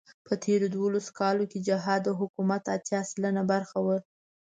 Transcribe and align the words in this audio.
په 0.27 0.33
تېرو 0.43 0.67
دولسو 0.75 1.11
کالو 1.19 1.43
کې 1.51 1.59
جهاد 1.67 2.01
د 2.05 2.09
حکومت 2.19 2.63
اتيا 2.75 3.01
سلنه 3.11 3.43
برخه 3.51 3.79
وه. 3.85 3.97